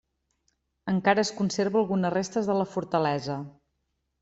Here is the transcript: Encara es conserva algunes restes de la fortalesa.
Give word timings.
Encara 0.93 1.23
es 1.25 1.31
conserva 1.41 1.79
algunes 1.83 2.15
restes 2.15 2.51
de 2.51 2.57
la 2.63 2.69
fortalesa. 2.73 3.39